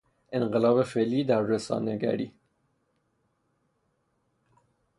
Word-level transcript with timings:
انقلاب 0.33 0.81
فعلی 0.83 1.23
در 1.23 1.41
رسانگری 1.41 2.31